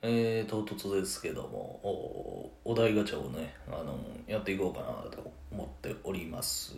[0.00, 6.76] えー、唐突ですけどもおお題ガチャをねあのやっていこうかなと思っております。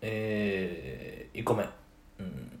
[0.00, 1.62] えー、1個目、
[2.18, 2.60] うん。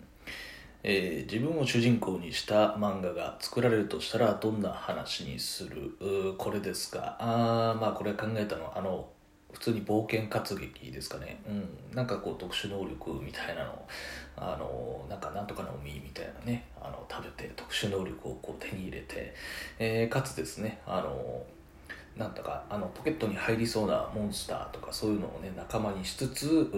[0.84, 5.96] えー自分を主人公にした漫画が作られるとしたらどんな話にする？
[6.38, 7.16] これですか。
[7.18, 9.08] あーまあこれ考えたのあの
[9.52, 13.88] 普通に冒険活劇ですかね、うん、なんかこう特殊能力みたいなの
[14.36, 19.34] あのなんかなんとかの実みたいなねあの食べて特殊能力をこう手に入れて、
[19.78, 21.42] えーかつですねあの
[22.16, 26.70] なんとかあのポケットに入りそうなモンスターとかそういうのをね仲間にしつつ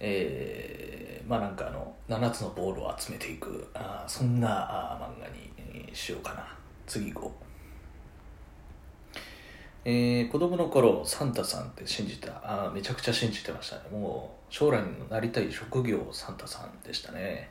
[0.00, 4.48] えーまあなんかあの7つのボールを集めていくあーそんな
[4.94, 6.46] あー漫画にえーしようかな。
[6.86, 7.44] 次行こう
[9.84, 13.82] えー子供の頃サンタさんって信じたあめちゃくちゃ信じてましたね。
[13.90, 17.50] もう将来のなりたい職業サンタさんでしたね。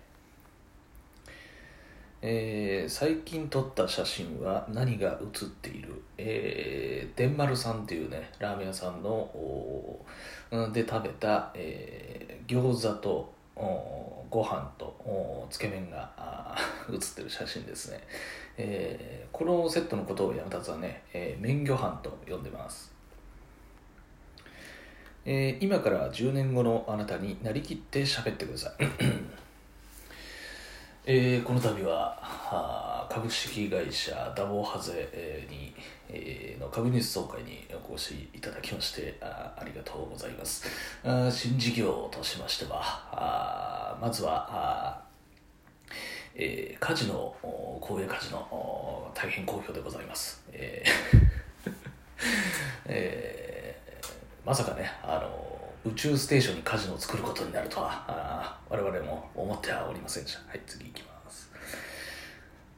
[2.21, 6.01] えー最近撮った写真は何が写っている？
[6.17, 9.29] えー、伝丸さんっていうねラーメン屋さんの
[10.71, 13.33] で食べた、えー餃子と
[14.31, 16.09] ご飯とおつけ麺が
[16.89, 18.01] 写 ってる写真ですね、
[18.57, 22.91] えーこのセットのことを山田はね、えー麺魚飯と呼んでます。
[25.25, 28.83] えー今から10年後のあなたになりきって喋ってください。
[31.05, 35.73] えーこの度はあー株式会社ダボハゼえーに、
[36.09, 40.65] えーの株主総会にお越しいただきましてあありがとうございます。
[41.03, 42.79] あ新事業としましては
[43.11, 45.01] あまずはあ
[46.35, 51.71] えーカジノお神戸カジノ大変好評でございます、えー
[52.85, 54.07] えー
[54.45, 55.50] まさかねあの
[55.83, 60.39] 宇宙ステーションにカジノを作ることになるとは我々も思ってはおりませんでした。
[60.47, 61.51] はい次行きます。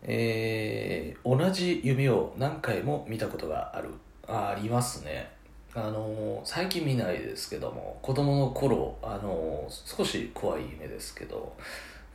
[0.04, 3.90] えー同じ夢を何回も見たことがある。
[4.26, 5.32] あありますね。
[5.76, 11.56] あの最近見ないですけども子供の頃あの少し怖い夢ですけど、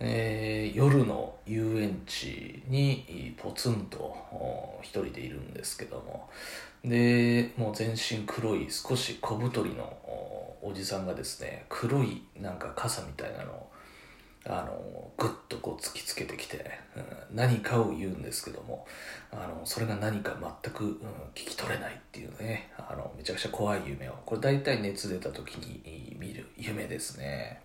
[0.00, 4.16] えー夜の遊園地にポツンと
[4.82, 6.30] 一人でいるんですけども
[6.84, 9.84] でもう全身黒い少し小太りの
[10.62, 13.70] おじさんがですね黒いなんか傘みたいなのを
[14.46, 16.56] あのグッとこう突きつけてきて、
[16.96, 18.86] うん何かを言うんですけども
[19.30, 20.92] あのそれが何か全く、うん
[21.34, 24.14] 聞き取れないっていうねあのめちゃくちゃ怖い夢を。
[24.24, 27.60] これ大体熱出た時に見る夢ですね。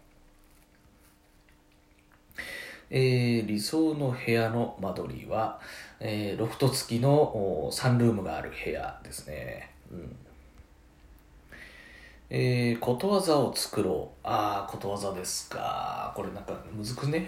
[2.95, 5.59] えー理想の部屋の間取りは、
[5.99, 10.15] えーロフト付きのサンルームがある部屋ですね、うん。
[12.29, 14.19] えーことわざを作ろう。
[14.27, 16.13] ああことわざですか。
[16.15, 17.27] これなんかむずくね？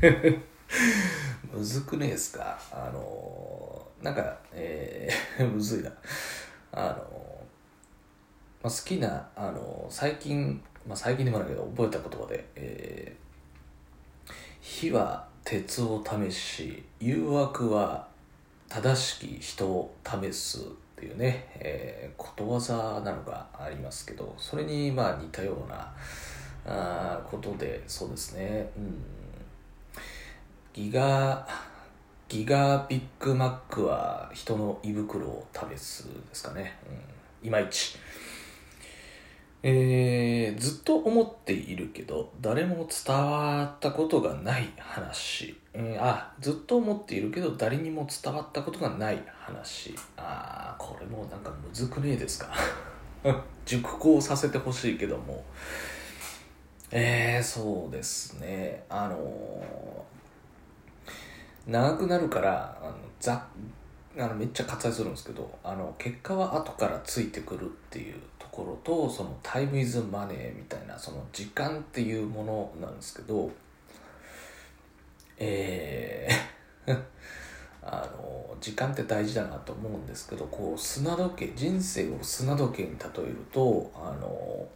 [1.52, 2.56] むずくねえですか？
[2.70, 5.90] あのーなんかえー むずいな。
[6.70, 6.94] あのー
[8.62, 13.29] まあ、好きな、あの最近、まあ、最近でもないけど覚えた言葉で、えー
[14.80, 18.08] 火は鉄を試し誘惑は
[18.70, 20.62] 正しき人を試すっ
[20.96, 25.92] ていうね、えーことわざなのがありますけどそれにまあ似たような
[26.64, 29.02] あことでそうですね、うん、
[30.72, 31.46] ギガ
[32.28, 36.78] ギガビッグマックは人の胃袋を試すですかね、
[37.42, 37.98] うん、いまいち。
[39.62, 49.94] えーずっと思っているけど誰も伝わったことがない話、えーあずっと思っているけど誰にも伝わったことがない話。
[50.16, 52.48] あーこれもなんかむずくねえですか？
[53.66, 55.44] 熟考させてほしいけども。
[56.90, 58.82] えー、そうですね。
[58.88, 60.00] あのー
[61.66, 63.46] 長くなるからあのざ
[64.18, 68.14] あのめっちゃ割愛するんですけどあの結果は後からついてくるっていう
[68.60, 73.50] ころとそのタイムイズマネーみたいなその時間っていうものなんですけど
[75.38, 76.50] えー
[77.82, 84.68] あの時間って大事だなと思うんですけどこう砂時計人生を砂時計に例えるとあの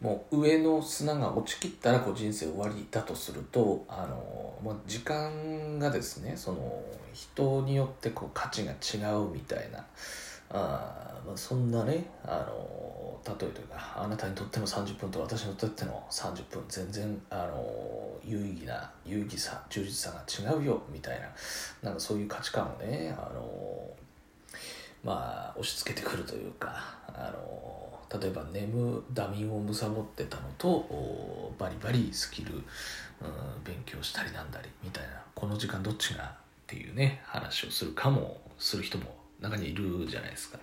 [0.00, 9.86] もう上の砂が落ちきったらこう人生終わりだとするとあの、まあ、時間がですねその人によってこう価値が違うみたいな
[10.52, 12.82] あ、まあ、そんなねあの
[13.24, 21.28] 例えというかあなたにとっての30分と私にとっての30分全然あの有意義な有意義さ充実さが違うよみたいな
[21.82, 23.88] なんかそういう価値観をねあの
[25.04, 26.74] まあ押し付けてくるというか
[27.08, 32.62] あの例えば眠ダミンをむさぼってたのとバリバリスキル、うん、
[33.64, 36.30] 勉強したりなんだりみたいなこの時間どっちがっ
[36.66, 40.58] ていうね話をするかもする人も中にいるじゃないですか。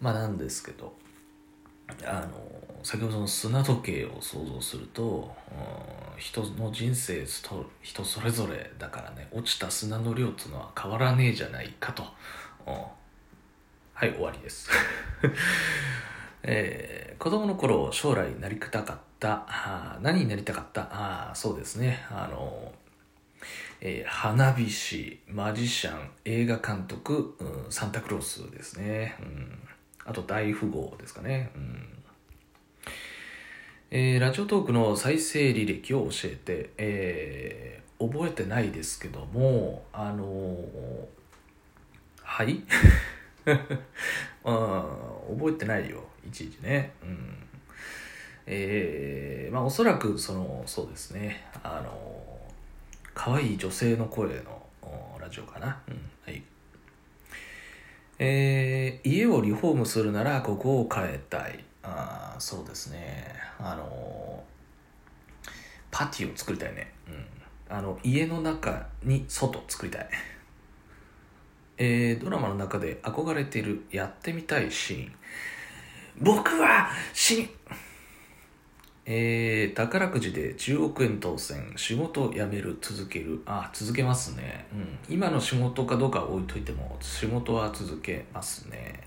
[0.00, 0.94] まあなんですけど
[2.04, 2.30] あの
[2.84, 5.34] 先ほどの砂時計を想像すると、
[6.16, 12.02] 人の人生と人それぞれだからね落ちた砂の量っていうのは変わらねえじゃないかと、
[13.94, 14.70] はい終わりです。
[16.44, 20.88] えー、子供の頃将来なりたかったあ何になりたかった？
[20.92, 22.06] あそうですね。
[22.10, 22.72] あの、
[23.80, 29.58] えー、花火師マジシャン映画監督、うん、サンタクロースですね、うん、
[30.04, 31.88] あと大富豪ですかね、うん。
[33.90, 41.06] えー、ラジオトークの再生履歴を教えて、えー、覚えてないですけどもあのー、
[42.22, 42.62] はい？
[44.44, 46.02] 覚えてないよ。
[46.26, 46.92] いちいちね。
[47.02, 47.34] うん。
[48.46, 51.46] えー、まあおそらくそのそうですね。
[51.62, 52.18] あの
[53.18, 54.62] 可愛い女性の声の
[55.20, 56.40] ラジオかな、うん、はい。
[58.20, 61.64] えー、家をリフォームするならここを変えたい。
[61.82, 63.34] あそうですね。
[63.58, 64.44] あの
[65.90, 66.92] パティを作りたいね。
[67.08, 67.76] うん。
[67.76, 70.08] あの家の中に外作りたい。
[71.76, 75.12] えー、ドラマの中で憧れているやってみたいシーン。
[76.20, 77.48] 僕は死
[79.10, 81.72] えー、宝くじで10億円当選。
[81.76, 83.40] 仕事を辞める続ける。
[83.46, 89.00] あ続けますね、うん、今の仕事かどうか置いといても仕事は続けますね。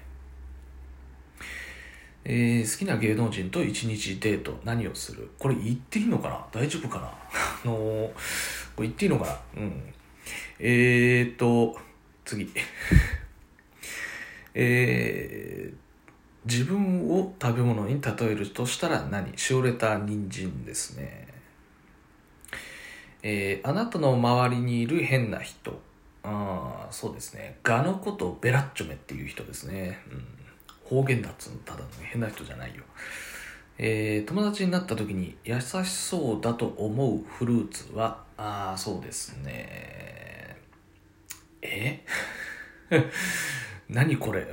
[2.26, 5.30] えー、好きな芸能人と一日デート何をする？
[5.38, 6.48] これ言っていいのかな？
[6.52, 7.06] 大丈夫かな？
[7.64, 8.08] あのー、
[8.76, 9.26] これ言っていいのか
[9.56, 9.62] な？
[9.62, 9.94] うん。
[10.58, 11.80] えーと
[12.26, 12.50] 次。
[14.56, 15.76] えー、
[16.46, 19.38] 自分を食べ物に例えるとしたら何？
[19.38, 21.28] しおれた人参ですね。
[23.24, 25.80] えー、あなたの周りにいる変な人。
[26.24, 27.58] ああそうですね。
[27.64, 30.00] ガのことベラッチョメっていう人ですね。
[30.12, 30.26] うん。
[30.84, 32.84] 方言だっつうのただの変な人じゃないよ。
[33.78, 40.58] えー、友達になった時に優しそうだと思うフルーツは、ああ、そうですね。
[41.62, 42.04] え？
[43.90, 44.46] 何これ？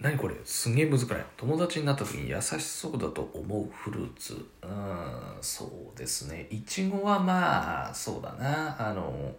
[0.00, 0.34] 何これ？
[0.44, 1.06] すげえ難しい？
[1.36, 4.44] 友達になった時に優しそうだと思うフルーツ。
[4.62, 6.46] うん、そうですね。
[6.50, 8.88] いちごはまあ、そうだな。
[8.88, 9.34] あの、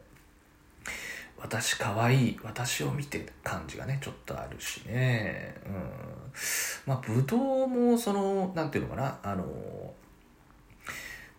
[1.40, 5.74] 私かわいい私を見て感じがねちょっとあるしねうん
[6.86, 9.20] まあぶどうもそのなんていうのかな？
[9.24, 9.44] あの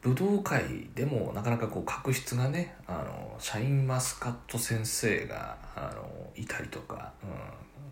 [0.02, 6.04] 武道会でもなかなかこう確執がねあのシャインマスカット先生があの
[6.34, 7.30] いたりとか、うん、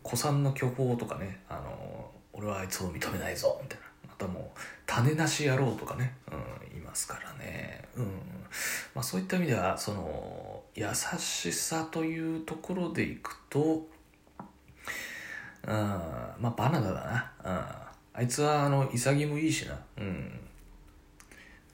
[0.04, 3.86] 古参の巨峰とかねあの俺はあいつを認めないぞみたいな。
[4.08, 8.04] またもう種なし野郎とかね、うん、いますからね、うん。
[8.94, 10.86] まあ、そういった意味ではその優
[11.18, 13.86] しさというところでいくと、
[15.64, 17.64] うん、まあバナナだな、うん、
[18.14, 20.40] あいつはあの潔もいいしな、うん、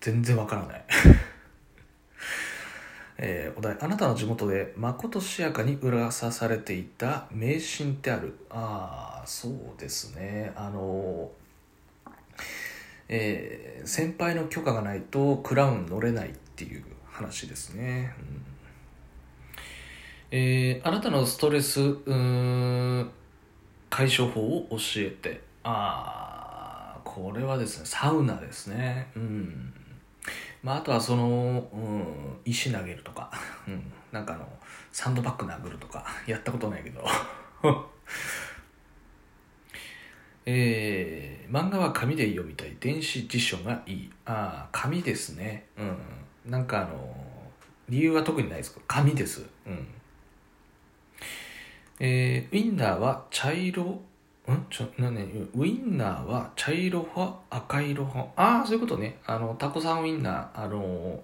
[0.00, 0.84] 全然わからない。
[3.18, 8.38] えー、お題あなたの地元でまことしやかに噂されていた迷信ってある？
[8.50, 10.52] ああそうですね。
[10.54, 11.30] あの
[13.08, 18.42] えー、先輩の許可がないとクラウン乗れないっていう話ですね、うん。
[20.32, 21.94] えー、あなたのストレス
[23.88, 25.40] 解消法を教えて。
[25.62, 29.08] ああこれはですねサウナですね。
[29.16, 29.72] うん。
[30.66, 32.04] まああとはその、うん、
[32.44, 33.30] 石投げるとか、
[33.68, 34.48] うん、なんかあの
[34.90, 36.04] サンドバッグ殴るとか。
[36.26, 37.06] やったことないけど。
[40.44, 42.76] えー、漫画は紙で読みたい。
[42.80, 44.10] 電子辞書がいい。
[44.24, 45.68] ああ紙ですね。
[45.76, 45.96] うん。
[46.50, 47.16] なんかあの
[47.88, 48.86] 理由は特にないですけど。
[48.88, 49.46] 紙です。
[49.66, 49.86] うん。
[52.00, 54.00] えー、ウインナーは茶色
[54.52, 54.66] ん？
[54.70, 57.38] ちょ、なね、ウインナーは茶色派？
[57.50, 58.32] 赤色派？
[58.36, 59.18] ああ、そういうことね。
[59.26, 61.20] あの、タコさんウインナー、あの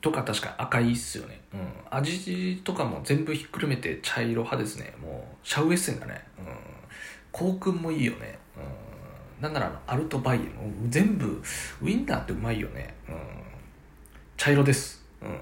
[0.00, 1.40] とか確か赤いっすよね。
[1.52, 1.60] うん。
[1.90, 4.94] 味とかも全部ひっくるめて茶色派ですね。
[5.02, 6.22] もう、シャウエッセンだね。
[6.38, 6.46] うん。
[7.32, 8.38] コウ君もいいよね。
[8.56, 9.42] うん。
[9.42, 11.42] なんならあの、アルトバイエも全部、
[11.82, 12.94] ウインナーってうまいよね。
[13.08, 13.16] うん。
[14.36, 15.04] 茶色です。
[15.20, 15.40] うん。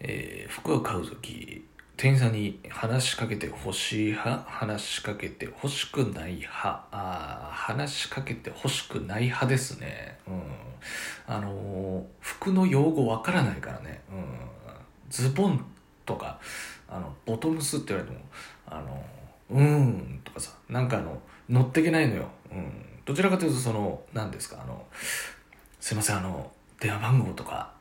[0.00, 1.64] えー、服を買う時
[1.98, 4.44] 店員さんに話しかけてほしい派？
[4.48, 6.84] 話しかけて欲しくない派？
[6.92, 10.16] あ話しかけて欲しくない派ですね。
[10.28, 10.40] うん。
[11.26, 14.00] あのー、服の用語わからないからね。
[14.12, 14.24] うん。
[15.10, 15.64] ズボン
[16.06, 16.38] とか
[16.88, 18.24] あのボトムスって言われても
[18.68, 19.04] あの
[19.50, 22.28] うーんとかさなんかあの乗ってけないのよ。
[22.52, 22.70] うん。
[23.06, 24.62] どちらかというとその何ですか？
[24.62, 24.86] あの
[25.80, 27.72] すいませんあの電話番号とか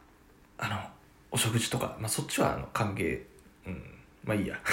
[0.58, 0.80] あの
[1.30, 3.22] お食事とか、まあ、そっちはあの歓迎。
[3.68, 3.94] うん。
[4.27, 4.60] まあいいや。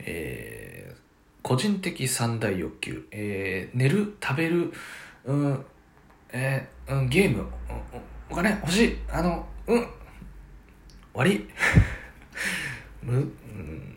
[0.00, 0.96] えー、
[1.42, 4.72] 個人的三大欲求、えー、寝る食べる
[5.24, 5.64] うん
[6.30, 7.46] えー、うん、ゲーム、
[8.30, 8.98] お金欲しい。
[9.10, 9.78] あのうん。
[9.78, 9.88] 終
[11.14, 11.48] わり。
[13.02, 13.95] む、うん。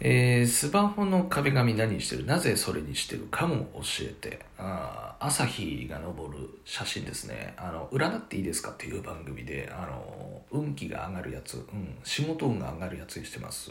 [0.00, 2.26] えー、スマホの壁紙何してる？
[2.26, 4.40] なぜそれにしてるかも教えて。
[4.58, 7.54] あ朝日が昇る写真ですね。
[7.56, 13.70] あの占っていいですかっていう番組であの運気が上がるやつ、うん、仕事運が上がるやつにしてます。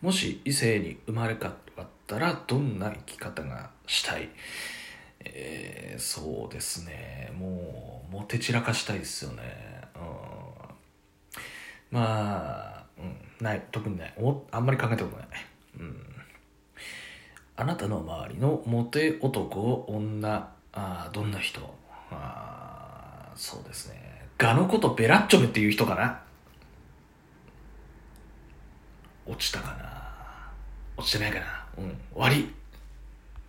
[0.00, 4.28] もし異性に生まれ変わったらどんな生き方がしたい？
[5.24, 7.32] えー、そうですね。
[7.36, 9.42] もうもて散らかしたいですよね、
[9.96, 9.98] う
[11.96, 14.14] ん、まあうん、ない、特にない。
[14.16, 15.26] おあんまり考えたことない。
[15.80, 15.96] うん。
[17.56, 21.60] あなたの周りのモテ男、女、あどんな人？
[22.10, 24.28] あそうですね。
[24.38, 26.22] ガのことベラッチョメっていう人かな？
[29.26, 30.50] 落ちたかな？
[30.96, 31.46] 落ちてないかな？
[31.78, 32.54] うん、終わり